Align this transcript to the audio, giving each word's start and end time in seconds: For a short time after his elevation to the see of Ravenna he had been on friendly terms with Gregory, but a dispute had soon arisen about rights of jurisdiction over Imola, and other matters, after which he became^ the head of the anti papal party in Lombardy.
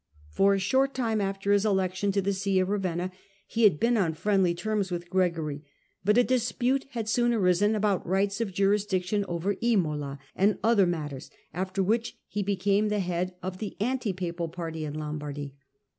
For 0.31 0.55
a 0.55 0.57
short 0.59 0.95
time 0.95 1.21
after 1.21 1.51
his 1.51 1.63
elevation 1.63 2.11
to 2.13 2.23
the 2.23 2.33
see 2.33 2.57
of 2.57 2.69
Ravenna 2.69 3.11
he 3.45 3.65
had 3.65 3.79
been 3.79 3.97
on 3.97 4.15
friendly 4.15 4.55
terms 4.55 4.89
with 4.89 5.11
Gregory, 5.11 5.63
but 6.03 6.17
a 6.17 6.23
dispute 6.23 6.87
had 6.93 7.07
soon 7.07 7.35
arisen 7.35 7.75
about 7.75 8.03
rights 8.07 8.41
of 8.41 8.51
jurisdiction 8.51 9.23
over 9.27 9.57
Imola, 9.61 10.17
and 10.35 10.57
other 10.63 10.87
matters, 10.87 11.29
after 11.53 11.83
which 11.83 12.17
he 12.27 12.43
became^ 12.43 12.89
the 12.89 12.97
head 12.99 13.35
of 13.43 13.59
the 13.59 13.77
anti 13.79 14.11
papal 14.11 14.47
party 14.49 14.85
in 14.85 14.95
Lombardy. 14.95 15.53